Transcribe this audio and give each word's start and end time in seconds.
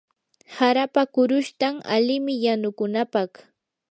harapa 0.57 1.01
qurushtan 1.15 1.75
alimi 1.95 2.33
yanukunapaq. 2.45 3.31